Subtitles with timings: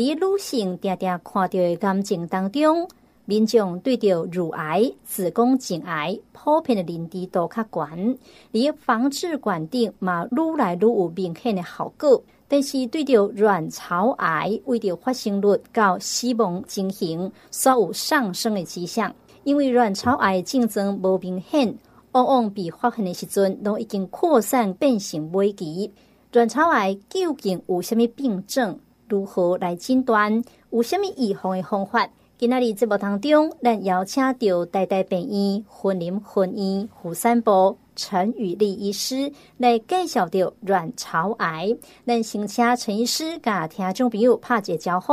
[0.00, 2.88] 你女性常常看到的癌症当中，
[3.26, 8.16] 民众对着乳癌、子宫颈癌普遍的认知度较悬，
[8.50, 12.22] 你防治观点嘛愈来愈有明显的效果。
[12.48, 19.14] 但是对着卵巢癌，为着发生率到死亡情形，稍有上升的迹象。
[19.44, 21.76] 因为卵巢癌症状无明显，
[22.12, 25.92] 往往被发现的时阵，都已经扩散变成危机。
[26.32, 28.78] 卵巢癌究竟有虾米病症？
[29.10, 30.42] 如何来诊断？
[30.70, 32.08] 有虾米预防的方法？
[32.38, 41.76] 今仔日节目当中，咱邀请到台大病院云林分院妇产部陈宇立医师来介绍到卵巢癌。
[42.06, 45.12] 咱先请陈医师甲听众朋友拍一个招呼。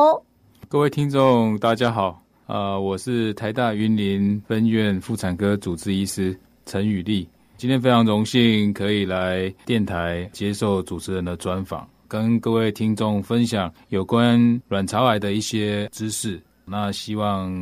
[0.69, 7.27] 各位听众，大家好，呃，我是台大云林分院妇产科主治医师陈宇立。
[7.57, 16.41] 今天非常荣幸可以来电台接受主持人的专访，跟各位听众分享有关卵巢癌的一些知识。
[16.65, 17.53] 那希望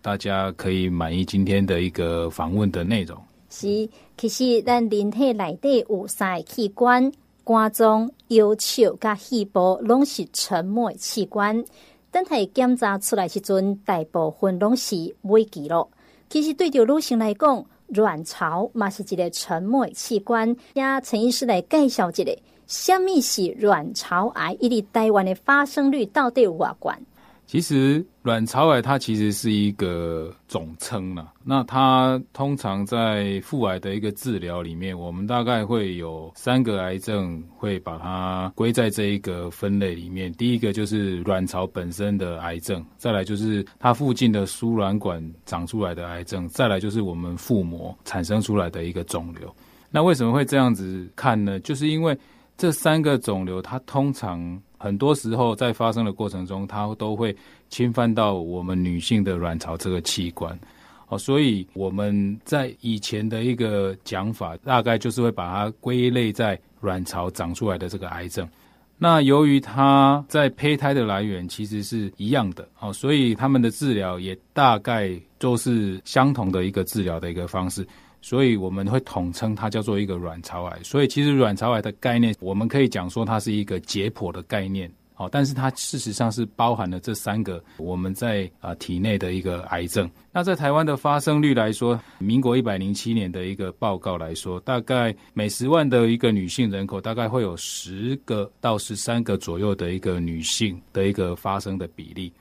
[0.00, 3.16] 大家可以满意今天的一个访问的内容。
[3.50, 7.12] 是，其实咱人体内底有三个器官：
[7.44, 11.64] 肝脏、腰鞘、甲细胞，拢是沉默器官。
[12.10, 15.90] 等下检查出来时阵，大部分拢是危机咯。
[16.28, 20.54] 其实对着女性来讲，卵巢嘛是一个沉默器官。
[20.74, 22.24] 呀，陈医师来介绍一下，
[22.72, 24.56] 什么是卵巢癌？
[24.58, 26.98] 伊伫台湾的发生率到底有偌悬？
[27.46, 31.34] 其实卵巢癌它其实是一个总称了。
[31.44, 40.32] 那它通常在妇癌的一个治疗里面，我们大概会有三个癌症会把它归在这一个分类里面。
[40.32, 49.54] 第一个就是卵巢本身的癌症，再来就是它附近的输卵管长出来的癌症，再来就是我们腹膜产生出来的一个肿瘤。
[49.90, 51.60] 那为什么会这样子看呢？
[51.60, 52.16] 就是因为
[52.62, 54.62] 这三个肿瘤它通常。
[54.78, 57.34] 很多时候在发生的过程中，它都会
[57.68, 60.56] 侵犯到我们女性的卵巢这个器官，
[61.08, 68.48] 哦，所以我们在以前的一个讲法，大概就是会把它归类在卵巢长出来的这个癌症。
[68.96, 77.84] 那由于它在胚胎的来源其实是一样的，哦，所以他们的治疗也大概都是相同的一个治疗的一个方式。
[78.22, 80.78] 所以我们会统称它叫做一个卵巢癌。
[80.82, 90.08] 所以其实卵巢癌的概念，我们可以讲说它是一个解剖的概念，好，但是它事实上是包含了这三个我们在啊体内的一个癌症。
[90.32, 102.32] 那在台湾的发生率来说，民国一百零七年的一个报告来说，大概每十万的一个女性人口，大概会有十个到十三个左右的一个女性的一个发生的比例。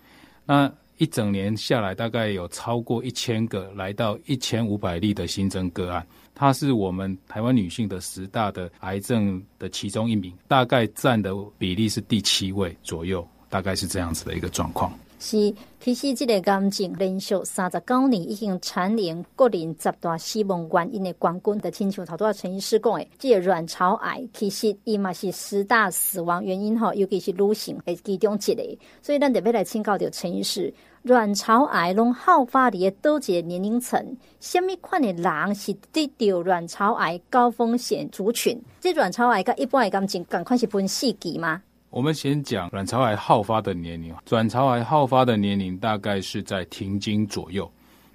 [0.46, 6.06] 那一整年下来，大概有超过一千个，来到一千五百例的新增个案。
[6.35, 14.94] 它是我们台湾女性的十大的癌症的其中一名，大概占的比例是第七位左右，大概是这样子的一个状况。
[15.19, 30.73] 是，其实这个癌症连续三十九年已经蝉联国人十大死亡原因的冠军的，亲像头拄仔陈医师讲的，这个卵巢癌其实伊嘛是十大死亡原因吼，尤其是女性的其中一个，所以咱特别来请教到陈医师，
[31.03, 38.62] 卵巢癌拢好发伫个多一个年龄层，什么款的人是得到卵巢癌高风险族群？
[38.79, 41.59] 这卵巢癌跟一般的癌症赶快是分四级吗？
[41.90, 44.13] 我们先讲卵巢癌好发的年龄。
[44.29, 47.69] 卵巢癌好发的年龄大概是在停经左右。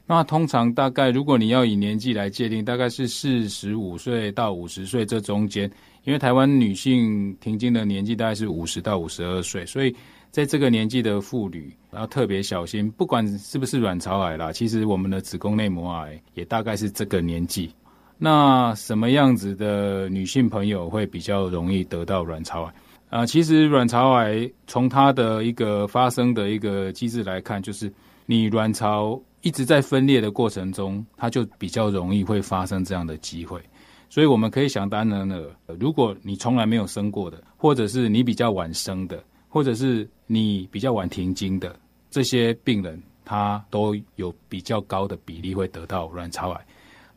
[0.07, 5.69] 那通常大概，如果你要以年纪来界定，大概是四十五岁到五十岁这中间。
[6.05, 9.93] 因为台湾女性停经的年纪大概是五十到五十二岁，所以
[10.31, 17.71] 在这个年纪的妇女要特别小心，不管是不是卵巢癌啦，其实我们的子宫内膜癌也大概是这个年纪。
[18.19, 22.75] 那什么样子的女性朋友会比较容易得到卵巢癌？
[23.09, 27.93] 啊，其实卵巢癌从它的一个发生的一个机制来看，就是
[28.27, 33.61] 你卵巢一直在分裂的过程中，它就比较容易会发生这样的机会。
[34.09, 39.23] 所以我们可以想当然了，如果你从来没有生过的，或者是你比较晚生的，
[39.57, 41.75] 或者是你比较晚停经的
[42.11, 46.67] 这些病人，他都有比较高的比例会得到卵巢癌。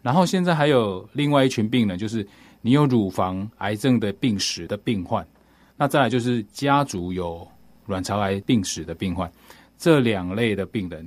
[0.01, 2.25] 然后现在还有另外一群病人，就是
[2.61, 5.27] 你有乳房癌症的病史的病患。
[5.75, 7.45] 那再来就是家族有
[7.87, 9.29] 卵巢癌病史的病患，
[9.77, 11.05] 这两类的病人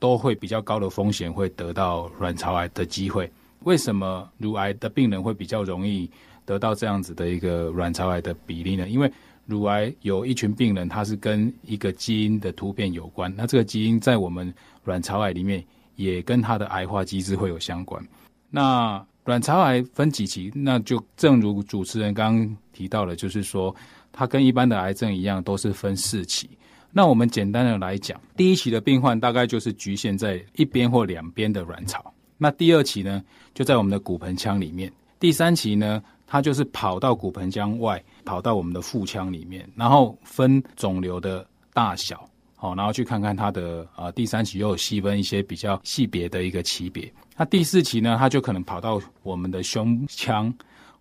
[0.00, 3.30] 都会比较高的风险会得到卵巢癌的机会。
[3.60, 6.10] 为什么乳癌的病人会比较容易
[6.44, 8.88] 得到这样子的一个卵巢癌的比例呢？
[8.88, 9.08] 因为
[9.46, 14.52] 乳癌有一群病人，他是跟一个基因的突变有关，那这个基因在我们
[14.84, 15.64] 卵巢癌里面
[15.96, 18.02] 也跟它的癌化机制会有相关。
[18.50, 20.50] 那卵巢癌分几期？
[20.54, 23.74] 那就正如主持人刚刚提到的，就是说。
[24.14, 26.46] 它跟一般的癌症一样，都是分四期。
[26.90, 32.12] 那我们简单的来讲，第一期的病患大概就是局限在一边或两边的卵巢。
[32.36, 33.24] 那第二期呢，
[33.54, 34.92] 就在我们的骨盆腔里面。
[35.18, 47.12] 第三期呢，它就是跑到骨盆腔外，跑到我们的腹腔里面，然后分肿瘤的大小，好，然后去看看它的啊、第三期又有细分一些比较细别的一个级别。
[47.36, 50.52] 那第四期呢，它就可能跑到我们的胸腔。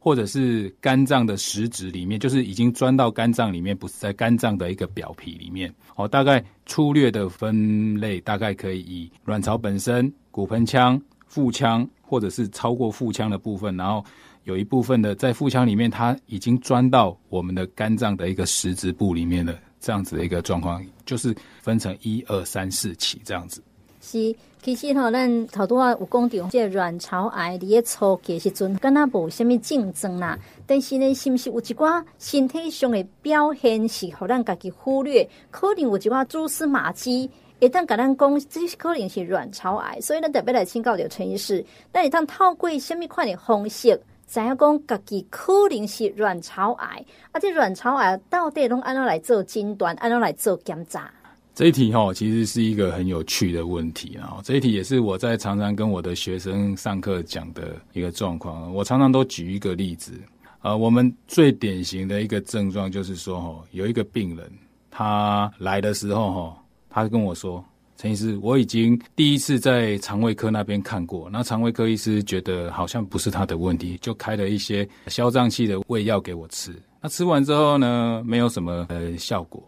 [0.03, 5.71] 或者是肝脏的实质里面，就是已经钻到肝脏里面，不是在肝脏的一个表皮里面。
[5.95, 14.03] 哦，大概粗略的分类，大概可以以卵巢本身、骨盆腔、腹腔，或者是超过腹腔的部分，然后
[14.43, 23.61] 有一部分的在腹腔里面，它已经钻到我们的肝脏的一个实质部里面的这样子的一个状况，就是分成一二三四期这样子。
[24.03, 30.37] 是，其实吼，咱头拄仔有讲到，即卵巢癌伫咧初期时阵，敢若无虾米竞争啦。
[30.65, 35.29] 但是呢，是毋是有一寡身体上的表现是互咱家己忽略？
[35.51, 37.29] 可能有一寡蛛丝马迹，
[37.59, 40.01] 会当甲咱讲，这可能是卵巢癌。
[40.01, 44.01] 所以咱特别来请教着陈医师，咱会当透过虾米款的方式，
[44.31, 47.03] 知影讲家己可能是卵巢癌？
[47.33, 51.11] 啊，这卵巢癌到底拢安怎来做诊断，安怎来做检查？
[51.53, 54.39] 这一题哈，其实是一个很有趣的问题啊。
[54.41, 58.73] 这一题也是我在常常跟我的学生上课讲的一个状况。
[58.73, 60.13] 我常常都举一个例子，
[60.61, 64.49] 呃，我们最典型的一个症状就是说，哈，有一个病人
[64.89, 66.57] 他来的时候，哈，
[66.89, 67.61] 他跟我说
[68.01, 76.73] ：“陈医师，我已经第一次在肠胃科那边看过，那肠胃科医师觉得好像不是他的问题，就开了一些消胀气的胃药给我吃。
[76.99, 79.63] 那吃完之后呢，没有什么呃效果，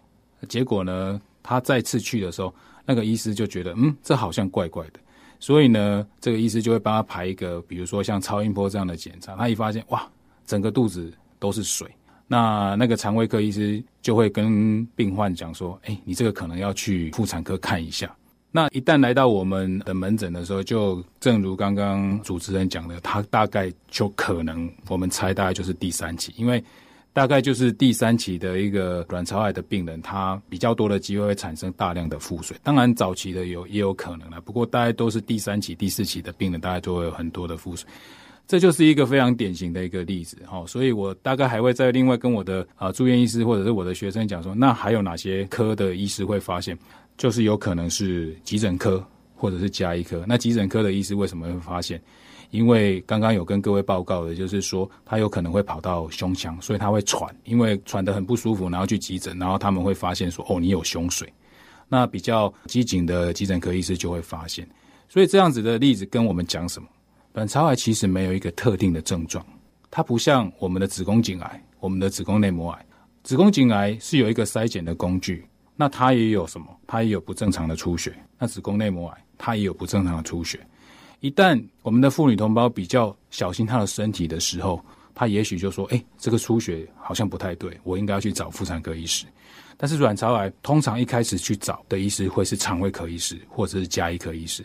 [0.50, 2.52] 结果呢？”他再次去的时候，
[2.88, 5.00] 那个医师就觉得，嗯，这好像怪怪的，
[5.40, 9.36] 所以呢，这个医师就会帮他排一个，比如说像超音波这样的检查。
[9.36, 10.10] 他一发现，哇，
[10.48, 11.88] 整个肚子都是水，
[12.28, 18.12] 那那个肠胃科医师就会跟病患讲说，哎，你这个可能要去妇产科看一下。
[18.54, 26.64] 那一旦来到我们的门诊的时候，就正如刚刚主持人讲的，他大概就可能，我们猜大概就是第三期，因为。
[27.16, 32.58] 大概就是第三期的一个卵巢癌的病人，他比较多的机会会产生大量的腹水。
[32.64, 37.88] 当然早期的有也有可能了，不过大概都是第三期、第四期的病人，大概都会有很多的腹水。
[38.48, 40.66] 这就是一个非常典型的一个例子哈。
[40.66, 46.76] 所以我大概还会再另外跟我的啊住院医师或者是我的学生讲说，那还有哪些科的医师会发现，
[47.24, 49.02] 就是有可能是急诊科
[49.34, 50.26] 或者是家医科。
[50.28, 52.02] 那急诊科的医师为什么会发现？
[52.52, 61.32] 因为刚刚有跟各位报告的，就是说他有可能会跑到胸腔，所以他会喘，因为喘得很不舒服，然后去急诊，然后他们会发现说，哦，你有胸水。
[61.88, 64.68] 那比较机警的急诊科医师就会发现，
[65.08, 66.90] 所以这样子的例子跟我们讲什么？
[67.32, 69.46] 卵巢癌其实没有一个特定的症状，
[69.90, 72.86] 它不像我们的子宫颈癌、我们的子宫内膜癌。
[73.24, 76.68] 子宫颈癌是有一个筛检的工具，那它也有什么？
[76.86, 78.14] 它也有不正常的出血。
[78.38, 80.60] 那子宫内膜癌它也有不正常的出血。
[81.20, 84.84] 一旦我们的妇女同胞比较小心她的身体的时候，
[85.16, 89.26] 她也许就说：“哎，这个出血好像不太对，我应该要去找妇产科医师。”
[89.78, 94.64] 但是卵巢癌通常一开始去找的医师会是肠胃科医师或者是家医科医师。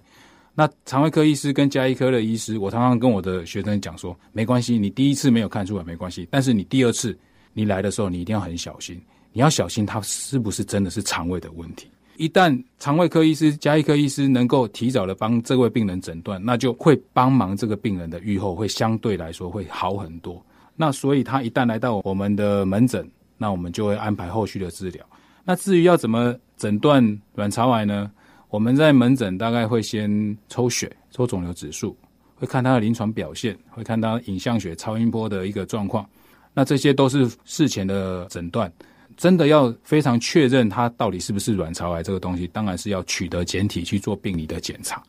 [0.55, 7.17] 那肠胃科医师跟家医科的医师，我常常跟我的学生讲说：“没关系，你第一次没有看出来没关系，但是你第二次
[7.53, 9.01] 你来的时候，你一定要很小心，
[9.33, 20.45] 你要小心他是不是真的是肠胃的问题。”一旦肠胃科医师、加医科医师能够提早的帮这位病人诊断，那就会帮忙这个病人的预后会相对来说会好很多。
[20.75, 25.05] 那所以他一旦来到我们的门诊，那我们就会安排后续的治疗。
[25.45, 28.11] 那至于要怎么诊断卵巢癌呢？
[28.51, 31.97] 我们在门诊大概会先抽血、抽肿瘤指数，
[32.35, 36.05] 会看他的临床表现，会看他影像学、超音波的一个状况。
[36.53, 38.73] 那这些都是事前的诊断。
[39.19, 45.03] 真的要非常确认它到底是不是卵巢癌这个东西，当然是要取得检体去做病理的检查。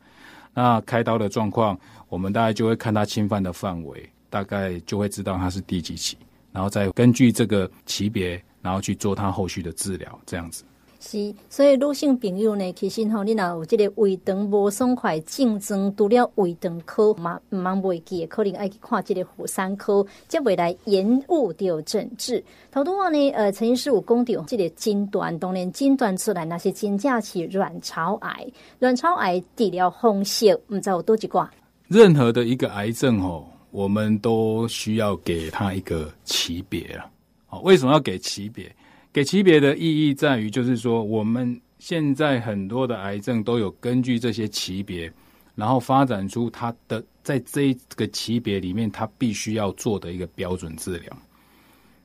[0.52, 6.18] 那开刀的状况，我们大概就会看它侵犯的范围，大概就会知道它是第几期，
[6.50, 10.64] 然后再根据这个级别，然后去做它后续的治疗，这样子。
[11.02, 22.44] 是，所以女性朋友呢，其实吼，你若有这个胃肠无爽快症状，除了胃肠科嘛，毋茫袂记，可能爱去看这个妇产科，才袂来延误掉诊治。
[22.70, 28.46] 头拄仔呢，呃，陈医师有讲到这个诊断，当然诊断出来那是真正是卵巢癌。
[28.78, 31.50] 卵巢癌治疗方式，毋知有多几挂？
[31.88, 37.10] 任何的一个癌症吼，我们都需要给他一个级别啊。
[37.46, 38.70] 好，为什么要给级别？
[39.12, 45.12] 给级别的意义在于，就是说，我们现在很多的癌症都有根据这些级别，
[45.56, 51.16] 然后发展出它的在这个级别里面，它必须要做的一个标准治疗。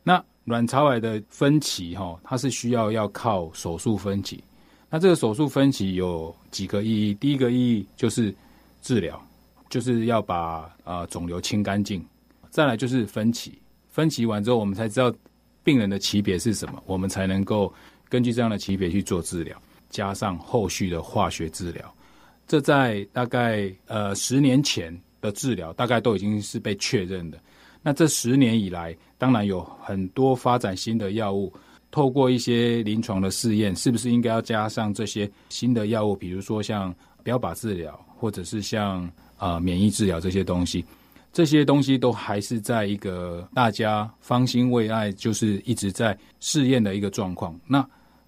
[0.04, 4.44] 那卵巢癌的分期哈，它是需要要靠手术分期。
[4.90, 7.14] 那这个手术分期有几个意义？
[7.16, 8.34] 第一个意义就是
[8.82, 9.22] 治疗，
[9.70, 12.04] 就是要把啊肿瘤清干净。
[12.50, 13.60] 再来就是分期，
[13.90, 15.14] 分期完之后，我们才知道
[15.66, 17.74] 病人的级别是什么，我们才能够
[18.08, 21.94] 根据这样的级别去做治疗，加上后续的化学治疗。
[22.48, 27.40] 这在大概呃十年前的治疗，大概都已经是被确认的。
[27.82, 31.52] 那这十年以来，当然有很多发展新的药物。
[31.92, 36.14] 透过一些临床的试验，是不是应该要加上这些新的药物？
[36.14, 36.94] 比如说像
[37.24, 40.84] 标靶治疗，或者是像呃免疫治疗这些东西，
[41.36, 47.54] 这些东西都还是在一个大家方兴未艾，就是一直在试验的一个状况。
[47.68, 47.86] 那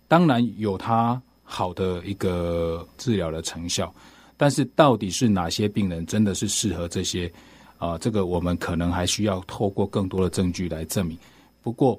[0.10, 3.96] 当然有它好的一个治疗的成效，
[4.36, 7.32] 但是到底是哪些病人真的是适合这些？
[7.78, 11.18] 啊、这个我们可能还需要透过更多的证据来证明。
[11.62, 11.98] 不过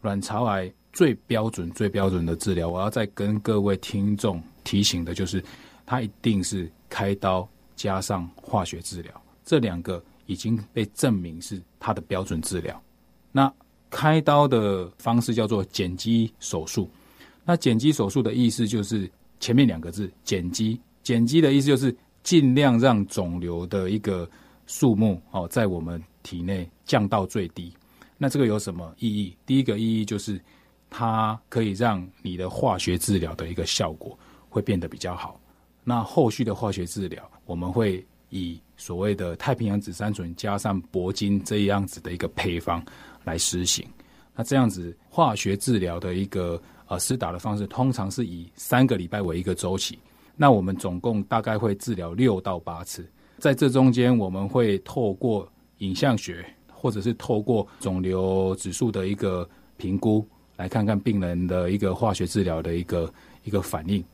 [0.00, 0.68] 卵巢癌。
[0.90, 5.40] 最标准、最标准的治疗，我要再跟各位听众提醒的就是，
[5.86, 9.12] 它一定是开刀加上化学治疗，
[9.44, 12.80] 这两个已经被证明是它的标准治疗。
[13.32, 13.52] 那
[13.90, 16.88] 开刀的方式叫做减肌手术。
[17.44, 21.92] 那减肌手术的意思就是前面两个字“减肌”，减肌的意思就是
[22.22, 24.30] 尽量让肿瘤的一个
[24.68, 27.72] 数目哦，在我们体内降到最低。
[28.16, 29.36] 那这个有什么意义？
[29.44, 30.40] 第一个意义就是。
[30.90, 34.18] 它可以让你的化学治疗的一个效果
[34.48, 35.38] 会变得比较好。
[35.84, 42.84] 那后续的化学治疗，我们会以所谓的太平洋紫杉醇加上铂金这样子的一个配方
[43.24, 43.86] 来实行。
[44.34, 49.98] 那这样子化学治疗的一个呃施打的方式，通常是以三个礼拜为一个周期。
[50.36, 53.04] 那我们总共大概会治疗六到八次，
[53.38, 60.26] 在这中间我们会透过影像学或者是透过肿瘤指数的一个评估。
[60.56, 64.04] 来看看病人的一个化学治疗的一个一个反应。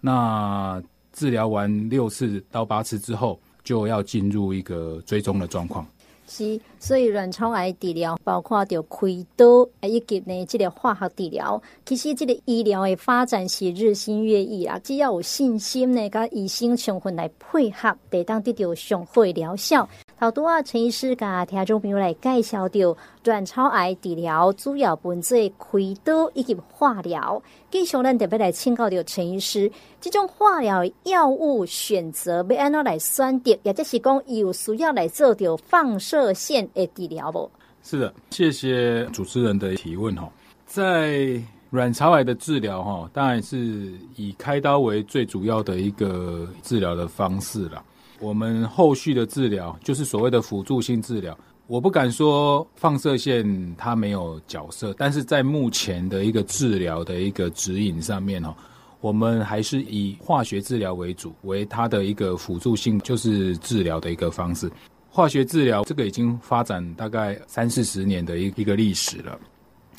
[0.00, 0.80] 那
[1.12, 3.36] 治疗完六次到八次之后，
[3.68, 5.86] 就要进入一个追踪的状况。
[6.26, 8.98] 是，所以卵巢癌治疗包括着开
[9.36, 11.62] 刀，以及呢这个化学治疗。
[11.84, 19.86] 其实这个医疗的发展是日新月异啊，只要有信心呢，跟医生充分来配合，得当得到上好疗效。
[20.20, 27.40] 好多啊，陈医师甲听众朋友来介绍到卵巢癌治疗主要分做开刀以及化疗。
[27.70, 29.70] 继续咱特别来请教到陈医师，
[30.00, 37.48] 这种化疗药物选择要安怎来选择，也就是讲有需要来做到放射线的治疗不？
[37.84, 40.28] 是的，谢谢主持人的提问哈。
[40.66, 47.80] 在卵巢癌的治疗哈，当然是以开刀为最主要的一个治疗的方式了。
[48.20, 51.36] 我们后续的治疗就是所谓的辅助性治疗。
[51.66, 58.54] 我不敢说放射线它没有角色，但是在目前的一个治疗的一个指引上面哦，
[59.00, 64.70] 我们还是以化学治疗为主，为它的一个辅助性就是治疗的一个方式。
[65.10, 69.38] 化学治疗这个已经发展大概三四十年的一一个历史了。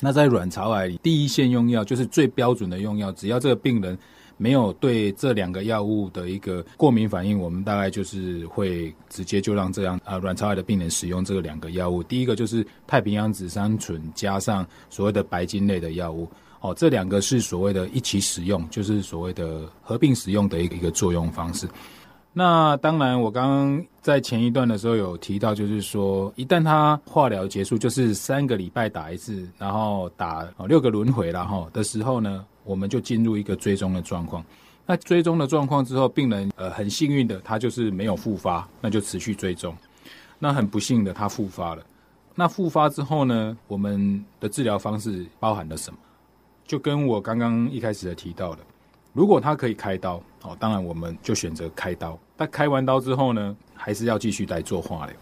[0.00, 3.96] 那在卵巢癌里，第一线用药就是最标准的用药，只要这个病人。
[4.42, 12.02] 没有对这两个药物的一个过敏反应，我们大概就是会直接就让这样啊卵巢癌的病人使用这个两个药物。
[12.02, 16.26] 第一个就是太平洋紫杉醇加上所谓的白金类的药物，
[16.62, 21.68] 哦，这两个是所谓的一起使用，就是所谓的合并使用的一个一个作用方式。
[22.32, 32.44] 那当然，我刚刚在前一段的时候有提到，就是说一旦他化疗结束，就是三个礼拜打一次，然后打六个轮回然后的时候呢。
[32.62, 34.44] 我们就进入一个追踪的状况。
[34.86, 39.74] 那追踪的状况之后，病人呃很幸运的，他就是没有复发，那就持续追踪。
[40.38, 41.82] 那很不幸的，他复发了。
[42.34, 45.98] 那复发之后呢，我们的治疗方式包含了什么？
[46.66, 48.58] 就跟我刚刚一开始的提到的，
[49.12, 52.18] 如果他可以开刀，哦，当然我们就选择开刀。
[52.36, 55.14] 但开完刀之后呢，还是要继续来做化疗。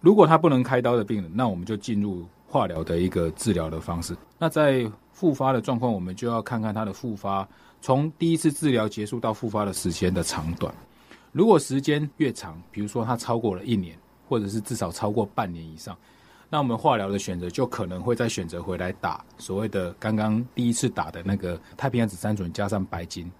[0.00, 4.16] 如果他不能开刀的病人，那我们就进入化疗的一个治疗的方式。
[4.38, 7.48] 那在复发的状况，我们就要看看他的复发，
[7.80, 10.74] 从第一次治疗结束到复发的时间的长短。
[11.32, 13.96] 如果时间越长，比如说他超过了一年，
[14.28, 15.96] 或者是至少超过半年以上，
[16.48, 23.30] 那我们化疗的选择就可能会再选择回来打所谓的刚刚第一次打的那个太平洋紫杉醇加上白金。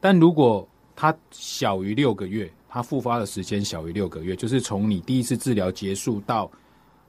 [0.00, 6.50] 但如果它小于六个月，它复发的时间小于六个月，就是从你第一次治疗结束到。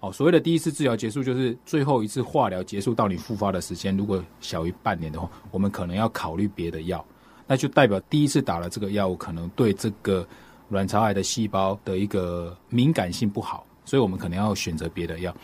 [0.02, 7.06] 哦，所谓的第一次治疗结束，就是最后一次化疗结束到你复发的时间，如果小于半年的话，我们可能要考虑别的药，
[7.46, 10.26] 那就代表第一次打了这个药物，可能对这个
[10.70, 15.36] 卵巢癌的细胞的一个敏感性不好，所以我们可能要选择别的药。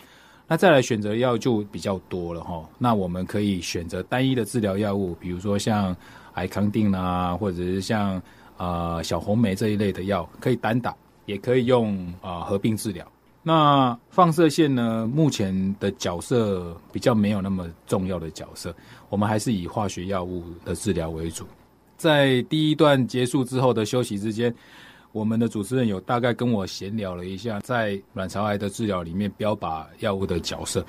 [0.46, 2.64] 那再来选择药就比较多了哈。
[2.78, 5.94] 那我们可以选择单一的治疗药物，比如说像
[6.34, 8.22] 艾康定啊，或者是像、
[8.56, 13.04] 呃、小红梅这一类的药，可以单打，也可以用啊、呃、合并治疗。
[13.42, 18.72] 那放射线呢，目前的角色比较没有那么重要的角色，
[19.08, 21.44] 我们还是以化学药物的治疗为主。
[21.96, 24.54] 在第一段结束之后的休息之间。
[25.12, 30.84] 我们的主持人有大概跟我闲聊了一下，在卵巢癌的治疗里面标靶药物的角色，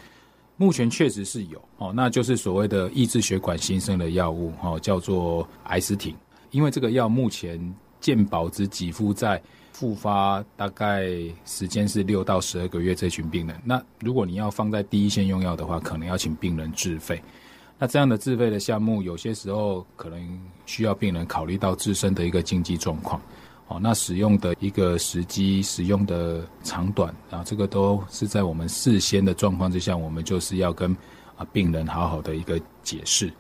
[0.57, 6.15] 目前确实是有哦，那就是所谓的抑制血管新生的药物哦，叫做艾斯廷。
[6.51, 7.59] 因为这个药目前
[8.00, 9.41] 健保只给付在
[9.74, 11.07] 复发大概
[11.45, 17.21] 时间是六到十二个月这群病人，那如果你要放在第一线用药的话，可能要请病人自费。
[17.77, 23.21] 那这样的自费的项目，有些时候可能需要病人考虑到自身的一个经济状况。
[23.67, 30.95] 哦，那使用的一个时机、使用的长短啊，这个都是在我们事先的状况之下，我们就是要跟
[31.36, 33.31] 啊病人好好的一个解释。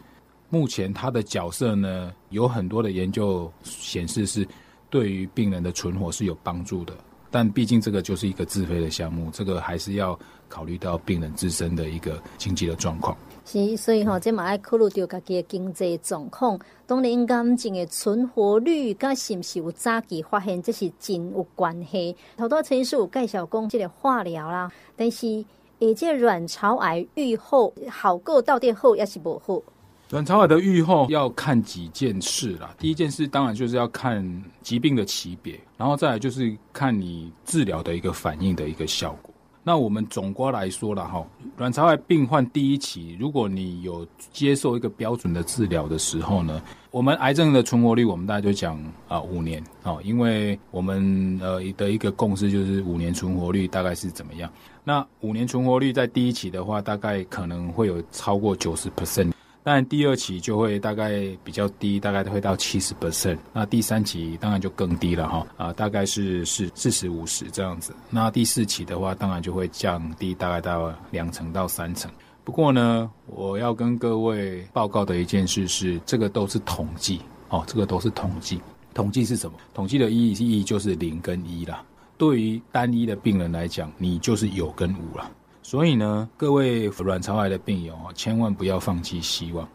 [0.49, 4.47] 目前他的角色呢，有很多的研究显示是
[4.89, 6.93] 对于病人的存活是有帮助的，
[7.31, 10.17] 但毕竟这个就是一个自费的项目，这个还是要
[10.49, 13.17] 考虑到病人自身的一个经济的状况。
[13.49, 22.13] 是，所以吼，这嘛爱考虑到家己的经济状况，当然癌症的存活率，甲是毋是有早期发现，这是真有关系。
[22.35, 25.45] 头多陈医师有介绍讲，这个化疗啦，但是
[25.79, 29.61] 而这卵巢癌预后好过到底好，也是不好。
[30.09, 39.33] 卵巢癌的预后要看几件事啦，第一件事当然就是要看疾病的级别，然后再来就是看你治疗的一个反应的一个效果。
[39.67, 54.49] 那我们总括来说了哈，卵巢癌病患第一期，如果你有接受一个标准的治疗的时候呢，我们癌症的存活率，我们大概就讲啊五年哦，因为我们呃的一个共识就是五年存活率大概是怎么样。
[54.85, 59.33] 那五年存活率在第一期的话，大概可能会有超过九十 percent。
[59.69, 63.37] 但第二期就会大概比较低，大概会到七十 percent。
[63.51, 67.93] 那第三期当然就更低了哈，啊，大概是是四十五十这样子。
[68.09, 72.09] 那第四期的话，当然就会降低，大概到两成到三成。
[72.45, 78.61] 不过呢，我要跟各位报告的一件事是，这个都是统计哦，这个都是统计。
[78.93, 79.57] 统计是什么？
[79.73, 81.83] 统计的意义意义就是零跟一啦。
[82.17, 85.29] 对于单一的病人来讲，你就是有跟无了。
[85.67, 89.67] 所以呢，各位卵巢癌的病友啊，千万不要放弃希望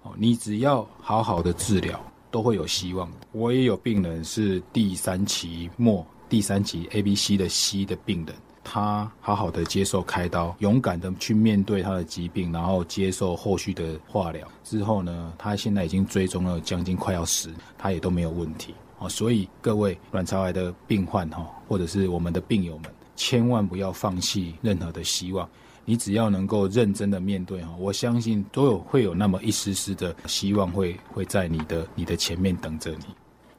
[0.00, 0.10] 哦。
[0.16, 3.12] 你只要好好的治疗，都会有希望。
[3.30, 19.06] 我也有病人是第三期末、第三期 A、B、C 的 C 的病人，他好好的接受开刀，勇敢的去面对他的疾病，然后接受后续的化疗之后呢，他现在已经追踪了将近快要十，他也都没有问题哦。
[19.10, 22.90] 所以各位卵巢癌的病患哈，或者是我们的病友们。
[23.16, 25.48] 千万不要放弃任何的希望，
[25.84, 33.06] 你只要能够认真的面对哈，我相信都有会有那么一丝丝的希望会会在你的你的前面等着你。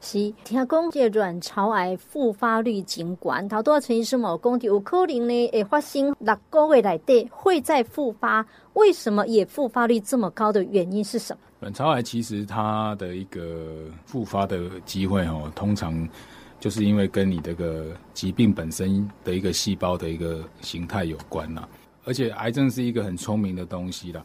[0.00, 11.40] 是，听讲这卵巢癌复发率真高，头多陈医师冇讲有可能呢会发生六个月内底会再复发，为什么也复发率这么高的原因是什么？
[11.60, 16.06] 卵巢癌其实它的一个复发的机会哦，通常。
[16.66, 21.62] 就是因为跟你这个疾病本身的一个细胞的一个形态有关呐，
[22.02, 24.20] 而且癌症是一个很聪明的东西啦，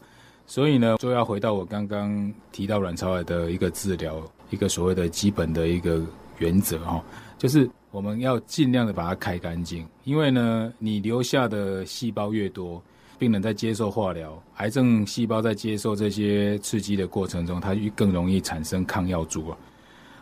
[0.47, 6.01] 所以呢，就要回到我刚刚提到卵巢癌的一个治疗，一个所谓的基本的一个
[6.39, 7.05] 原则哈，
[7.37, 12.81] 就是我们要尽量的把它开干净，因为呢，你留下的细胞越多，
[13.19, 19.57] 病人在接受化疗，癌症细胞在接受这些刺激的过程中，它更容易产生抗药株啊。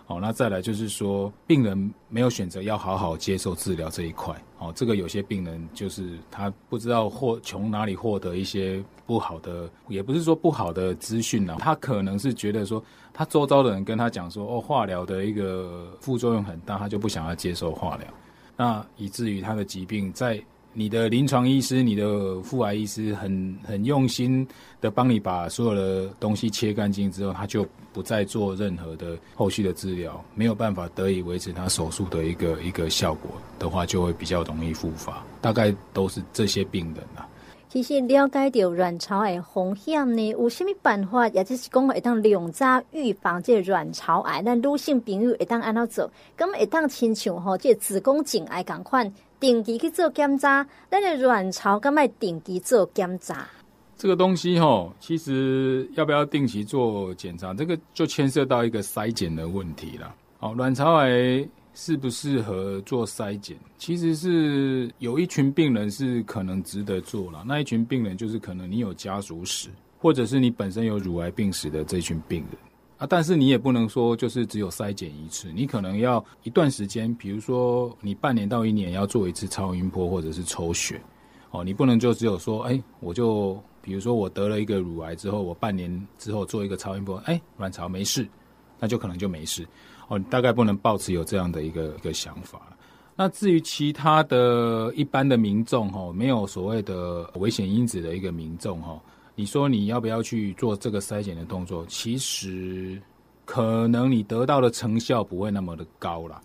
[0.10, 4.36] 好，那再来就是说，病人没有选择要好好接受治疗这一块。
[4.58, 18.08] 哦，这个有些病人就是他不知道获从哪里获得一些不好的，也不是说不好的资讯呢，他可能是觉得说，他周遭的人跟他讲说，哦，化疗的一个副作用很大，他就不想要接受化疗，
[18.58, 20.44] 那以至于他的疾病在。
[20.72, 24.48] 你的临床医师、你的妇癌医师很很用心
[24.80, 35.24] 的帮你把所有的东西切干净之后，他就不再做任何的后续的治疗，没有办法得以维持他手术的一个一个效果的话，就会比较容易复发。
[35.42, 37.28] 大概都是这些病人啊。
[37.68, 41.28] 其实了解到卵巢癌风险呢，有什么办法？
[41.30, 46.12] 也就是讲会当两早预防这卵巢癌，咱女性朋友会当按怎做？
[46.38, 49.12] 咁会当亲像吼，这子宫颈癌同款。
[49.40, 53.48] 定期去做检查，咱的卵巢敢爱定期做检查？
[53.98, 60.16] 这个东西吼，其实要不要定期做检查，这个就牵涉到一个筛检的问题了。
[60.38, 67.44] 好，卵巢癌适不适合做筛检，其实是有一群病人是可能值得做了。
[67.46, 72.58] 那一群病人就是可能你有家族史，或者是你本身有乳癌病史的这群病人
[73.00, 73.08] 啊。
[73.10, 81.02] 但是你也不能说就是只有筛检一次，你可能要一段时间，比如说你半年到一年要做一次超音波或者是抽血
[81.50, 81.64] 哦。
[81.64, 88.28] 你不能就只有说，哎，我就比如说我得了一个乳癌之后，我半年之后做一个超音波，哎，卵巢没事，
[88.80, 89.68] 那就可能就没事。
[90.10, 92.62] 哦，你大概不能抱持有这样的一个一个想法。
[93.16, 98.98] 那至于其他的一般的民众哈，没有所谓的危险因子的一个民众哈，
[99.40, 101.86] 你说你要不要去做这个筛检的动作？
[101.88, 103.02] 其实
[103.46, 106.42] 可能你得到的成效不会那么的高啦。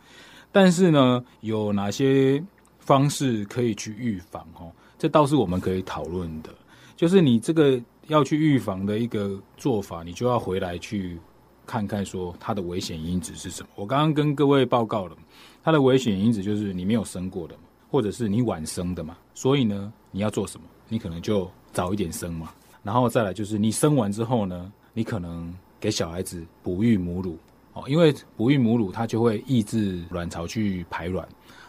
[0.52, 2.40] 但是呢，有哪些
[2.78, 4.46] 方式可以去预防？
[4.54, 6.50] 哦，这倒是我们可以讨论的。
[6.94, 11.18] 就是你这个要去预防的一个做法，你就要回来去。
[11.66, 13.68] 看看说它的危险因子是什么？
[13.74, 15.16] 我刚刚跟各位报告了，
[15.64, 17.56] 它的危险因子就是你没有生过的，
[17.90, 19.16] 或者是你晚生的嘛。
[19.34, 20.66] 所以呢，你要做什么？
[20.88, 22.52] 你可能就早一点生嘛。
[22.84, 27.36] 然后再来就是你生完之后呢，你可能给小孩子哺育母乳
[27.72, 31.26] 哦，因为哺育母乳它就会抑制卵巢去排卵，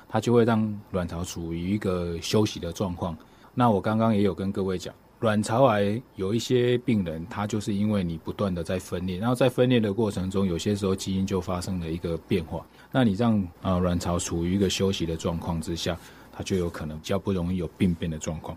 [0.07, 3.17] 它就会让卵巢处于一个休息的状况。
[3.55, 4.93] 那我刚刚也有跟各位讲。
[5.21, 12.63] 卵巢癌有一些病人，他就是因为你不断的在分裂，然后在分裂的过程中，有些时候基因就发生了一个变化。
[12.91, 15.97] 那你让啊卵巢处于一个休息的状况之下，
[16.33, 18.55] 它就有可能比较不容易有病变的状况。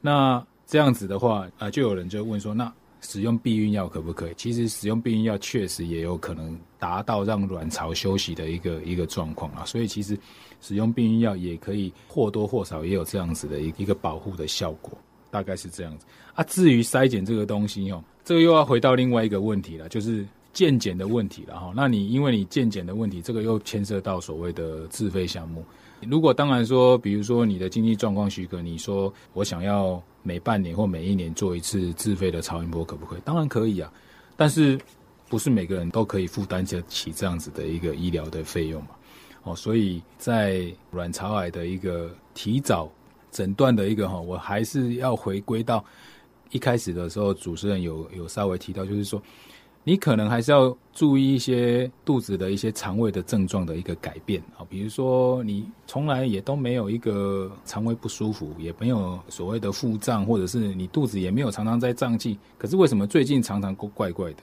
[0.00, 4.34] 那这样子的话啊，就有人就问说，那使用避孕药可不可以？
[4.36, 9.64] 其实使用避孕药确实也有可能达到让卵巢休息的一个一个状况啊。
[9.64, 10.18] 所以其实
[10.60, 14.98] 使用避孕药也可以或多或少也有这样子的一一个保护的效果。
[15.30, 16.42] 大概是这样子啊。
[16.42, 21.72] 至于筛检这个东西哦，这个又要回到另外一个问题了，就是健检的问题了哈。
[21.76, 25.64] 那你因为你健检的问题，这个又牵涉到所谓的自费项目。
[26.08, 33.20] 如果当然说，比如说你的经济状况许可，你说我想要每半年或每一年做一次自费的超音波，可不可以？
[33.24, 33.92] 当然可以啊。
[34.36, 34.78] 但是
[35.28, 38.90] 不是每个人都可以负担得起这样子的一个医疗的费用嘛？
[39.44, 42.90] 哦，所以在卵巢癌的一个提早。
[43.30, 45.84] 诊断的一个哈，我还是要回归到
[46.52, 49.20] 一开始的时候，主持人有有稍微提到，就是说
[49.84, 64.38] 你可能还是要注意一些肚子的一些肠胃的症状的一个改变啊，比如说你从来也都没有一个肠胃不舒服，也没有所谓的腹胀，或者是你肚子也没有常常在胀气，可是为什么最近常常怪怪的？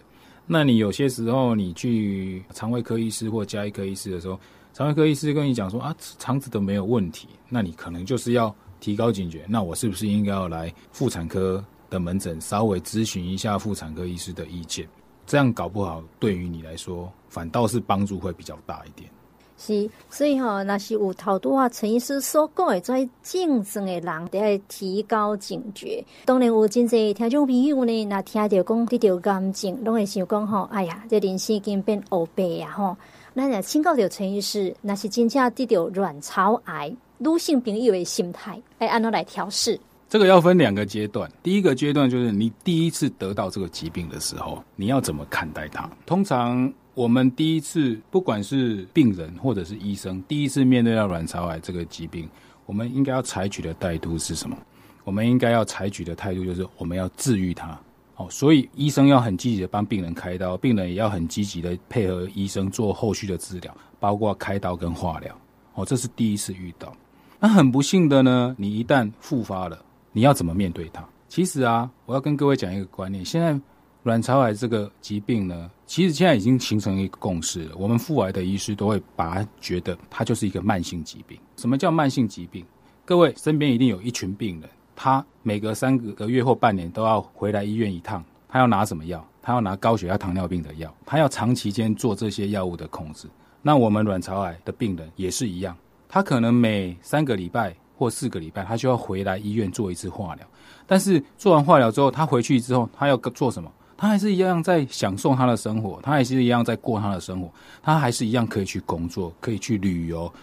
[0.45, 4.39] 那你有些时候你去肠胃科医师或家医科医师的时候，
[4.73, 8.55] 肠胃科医师跟你讲说啊，肠子都没有问题，那你可能就是要。
[8.81, 14.89] 提高警觉，那我是不是应该要来妇产科的门诊，稍微咨询一下妇产科医师的意见？
[15.31, 19.09] 这样搞不好对于你来说，反倒是帮助会比较大一点。
[19.57, 26.03] 是，所以吼、哦，那是有头多啊，陈医师所讲的，在竞争的人得要提高警觉。
[26.25, 32.97] 当然有真济听众朋友呢，那听到讲得到癌症，拢会想讲吼，哎呀，这人生已经变黑白呀吼。
[33.33, 36.93] 那也请教到陈医师，那是真正得到卵巢癌。
[37.19, 39.79] 女性朋友的心态，哎，按照来调试。
[40.11, 41.31] 这个要分两个阶段。
[41.41, 45.89] 第一个阶段就是你第一次得到这个疾病的时候，你要怎么看待它？
[46.05, 52.27] 通常我们第一次，不管是病人或者是医生，第一次面对到卵巢癌这个疾病，
[52.65, 54.57] 我们应该要采取的态度是什么？
[55.05, 57.79] 我们应该要采取的态度就是我们要治愈它。
[58.17, 65.33] 哦，所以医生要很积极的帮病人开刀，病人也要很积极的配合医生做后续的治疗，包括开刀跟化疗。
[65.75, 66.93] 哦，这是第一次遇到。
[67.39, 71.03] 那很不幸的呢，你一旦复发了，你要怎么面对它？
[71.29, 73.59] 其实啊，我要跟各位讲一个观念：现在
[74.03, 77.75] 卵巢癌这个疾病呢，其实现在已经形成一个共识了。
[77.77, 81.37] 我们妇癌的医师都会把它觉得它就是一个慢性疾病。
[81.55, 82.65] 什么叫慢性疾病？
[83.05, 89.25] 各位身边一定有一群病人，他每隔三个月或半年都要回来医院一趟，他要拿什么药？
[89.41, 93.27] 他要拿高血压、糖尿病的药，他要长期间做这些药物的控制。
[93.61, 95.75] 那我们卵巢癌的病人也是一样。
[96.07, 100.47] 他可能每三个礼拜或四个礼拜，他就要回来医院做一次化疗。
[100.87, 103.71] 但是做完化疗之后，他回去之后，他要做什么？
[103.95, 107.47] 他还是一样在享受他的生活，他还是一样在过他的生活，
[107.83, 110.33] 他还是一样可以去工作，可以去旅游，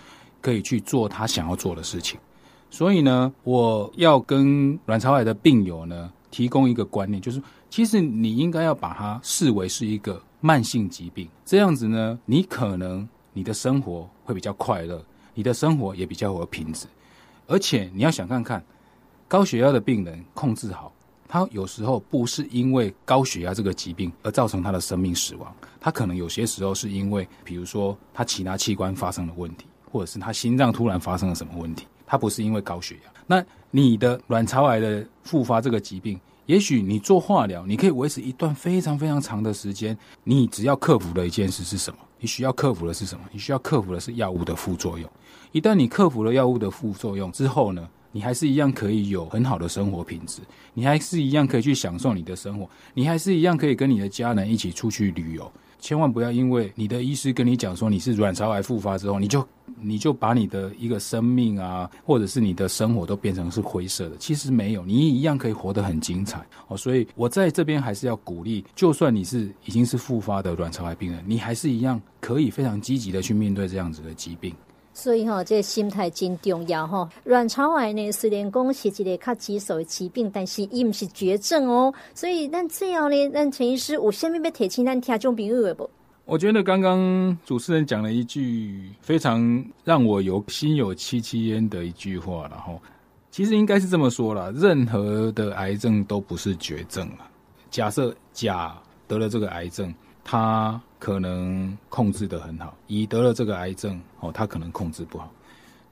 [0.40, 2.16] 可以去做他想要做的事情。
[2.70, 15.02] 所以呢，我要跟卵巢癌的病友呢提供一个观念，就是其实你应该要把它视为是一个慢性疾病，这样子呢，你可能你的生活会比较快乐。
[15.34, 16.88] 你的生活也比较有品质，
[17.48, 18.62] 而且你要想看看，
[19.26, 20.92] 高血压的病人控制好，
[21.26, 33.10] 他有时候不是因为高血压这个疾病而造成他的生命死亡，他可能有些时候是因为，比如说他其他器官发生了问题，或者是他心脏突然发生了什么问题，他不是因为高血压。
[33.26, 41.98] 那你的卵巢癌的复发这个疾病，也许你做化疗，你可以维持一段非常非常长的时间，你只要克服的一件事是什么？
[42.18, 43.22] 你需要克服的是什么？
[43.30, 45.06] 你需要克服的是药物的副作用。
[45.52, 50.40] 一旦你克服了药物的副作用之后呢，你还是一样可以有很好的生活品质，
[50.72, 55.52] 你还是一样可以去享受你的生活，你还是一样可以跟你的家人一起出去旅游。
[55.78, 59.46] 千万不要因为你的医师跟你讲说你是卵巢癌复发之后，你就
[59.80, 64.16] 你就把你的一个生命啊，或者是你的生活都变成是灰色的。
[64.16, 66.76] 其实没有，你一样可以活得很精彩哦。
[66.76, 74.52] 所以我在这边还是要鼓励，就算你是已经是复发的卵巢癌病人，你还是一样可以非常积极的去面对这样子的疾病。
[74.98, 77.08] 所以哈，这个心态真重要哈。
[77.22, 81.94] 卵巢癌呢，虽然讲是一个较棘手的疾病，但是伊毋是绝症哦。
[82.16, 85.88] 所以咱这样呢，咱陈医师有虾米要提醒咱听众朋友的不？
[86.24, 92.82] 我觉得刚刚主持人讲了一句非常让我有心有戚戚焉的一句话，然后
[93.30, 97.30] 其实应该是这么说啦，任何的癌症都不是绝症啊。
[97.70, 100.80] 假设甲得了这个癌症，他。
[100.98, 105.32] 可能控制得很好，乙得了这个癌症哦，他可能控制不好，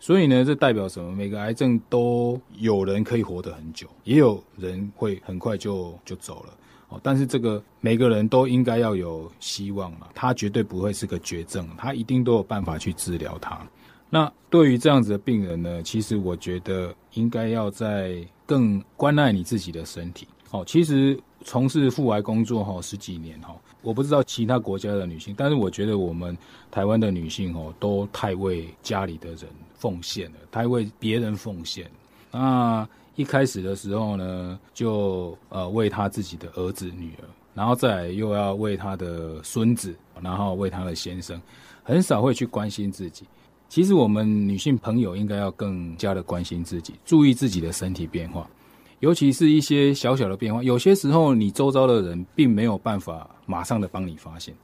[0.01, 1.12] 所以呢，这代表什么？
[1.12, 6.53] 每个癌症都有人可以活得很久，也有人会很快就就走了
[6.88, 7.01] 哦。
[7.03, 13.64] 但是这个每个人都应该要有希望了，他绝对不会是个绝症，他一定都有办法去治疗它。
[14.11, 20.64] 那对于这样子的病人呢，其实我觉得应该要在更关爱你自己的身体哦。
[20.66, 23.55] 其实从事妇癌工作哈十几年哈。
[23.87, 26.37] 我不知道其他国家的女性，但是我觉得我们
[26.72, 29.46] 台湾的女性哦，都太为家里的人
[29.79, 31.88] 奉献了，太为别人奉献。
[32.33, 41.40] 那一开始的时候呢，就呃为她自己的儿子女儿，然后再又要为她的孙子，然后为她的先生，
[41.85, 43.25] 很少会去关心自己。
[43.68, 48.51] 其实我们女性朋友应该要更加的关心自己，注意自己的身体变化。
[49.00, 54.54] 尤其是一些小小的变化，有些时候你周遭的人并没有办法马上的帮你发现，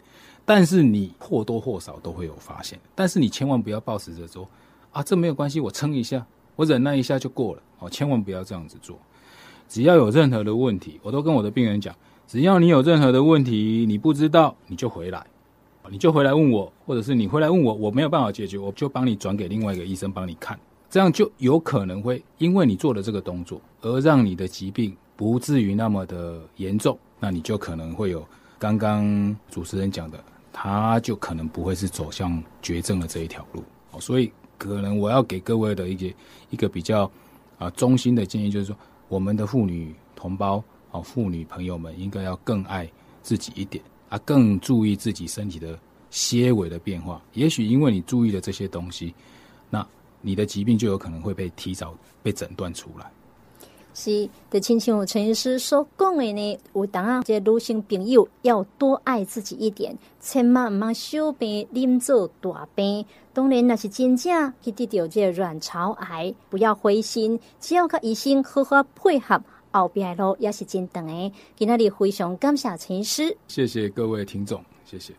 [0.45, 2.79] 但是你或多或少都会有发现。
[2.95, 4.49] 但是你千万不要抱持着说
[4.91, 6.25] 啊，这没有关系，我撑一下，
[6.57, 8.99] 我忍耐一下就过了哦，千万不要这样子做。
[9.69, 11.95] 只要有任何的问题，我都跟我的病人讲，
[12.27, 15.27] 只要你有任何的问题，你不知道你就回来，
[15.91, 20.59] 你就回来问我，或者是你回来问我，我没有办法解决，我就帮你转给另外一个医生帮你看。
[20.93, 28.23] 这样就有可能会因为你做的这个动作，而让你的疾病不至于那么的严重，那你就可能会有
[28.59, 33.65] 刚刚主持人讲的，他就可能不会是走向绝症的这一条路。
[34.01, 36.15] 所以可能我要给各位的一个
[36.51, 37.11] 一个比较
[37.59, 38.77] 啊衷心的建议，就是说，
[39.09, 42.87] 我们的妇女同胞啊，妇女朋友们应该要更爱
[43.23, 45.79] 自己一点啊，更注意自己身体的
[46.11, 47.23] 些微的变化。
[47.33, 49.15] 也许因为你注意了这些东西，
[49.71, 49.83] 那。
[50.23, 53.11] 你的疾病就有可能会被提早被诊断出来。
[53.95, 63.05] 是就，亲像陈医师所讲的呢，有当啊，这女性朋友要多爱自己一点，千万唔好小病啉做大病。
[63.35, 71.33] 当然，那是真正去得到这卵巢癌，不要灰心，只要跟医生好好配合，后边的路也是真长的。
[71.55, 75.13] 今天非常感谢陈医师，谢谢各位听众，谢谢。